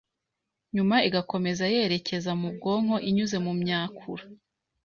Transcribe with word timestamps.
nyuma 0.75 0.95
igakomeza 1.07 1.63
yerekeza 1.73 2.31
mu 2.41 2.47
bwonko 2.55 2.95
inyuze 3.09 3.37
mu 3.45 3.53
myakura, 3.61 4.23